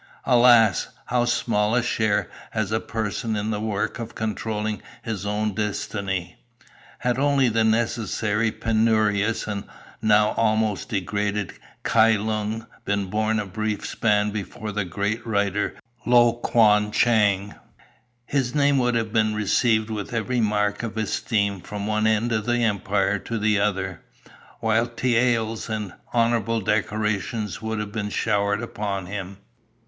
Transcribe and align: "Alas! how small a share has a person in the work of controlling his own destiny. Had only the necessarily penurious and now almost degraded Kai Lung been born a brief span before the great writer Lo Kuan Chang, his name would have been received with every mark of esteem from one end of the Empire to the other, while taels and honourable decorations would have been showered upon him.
"Alas! 0.25 0.87
how 1.05 1.25
small 1.25 1.75
a 1.75 1.83
share 1.83 2.27
has 2.49 2.71
a 2.71 2.79
person 2.79 3.35
in 3.35 3.51
the 3.51 3.59
work 3.61 3.99
of 3.99 4.15
controlling 4.15 4.81
his 5.03 5.27
own 5.27 5.53
destiny. 5.53 6.37
Had 6.97 7.19
only 7.19 7.49
the 7.49 7.63
necessarily 7.63 8.49
penurious 8.49 9.45
and 9.45 9.63
now 10.01 10.29
almost 10.37 10.89
degraded 10.89 11.53
Kai 11.83 12.13
Lung 12.15 12.65
been 12.83 13.11
born 13.11 13.37
a 13.39 13.45
brief 13.45 13.85
span 13.85 14.31
before 14.31 14.71
the 14.71 14.85
great 14.85 15.23
writer 15.23 15.75
Lo 16.03 16.33
Kuan 16.33 16.91
Chang, 16.91 17.53
his 18.25 18.55
name 18.55 18.79
would 18.79 18.95
have 18.95 19.13
been 19.13 19.35
received 19.35 19.91
with 19.91 20.15
every 20.15 20.39
mark 20.41 20.81
of 20.81 20.97
esteem 20.97 21.61
from 21.61 21.85
one 21.85 22.07
end 22.07 22.31
of 22.31 22.47
the 22.47 22.63
Empire 22.63 23.19
to 23.19 23.37
the 23.37 23.59
other, 23.59 24.01
while 24.61 24.87
taels 24.87 25.69
and 25.69 25.93
honourable 26.11 26.59
decorations 26.59 27.61
would 27.61 27.77
have 27.77 27.91
been 27.91 28.09
showered 28.09 28.63
upon 28.63 29.05
him. 29.05 29.37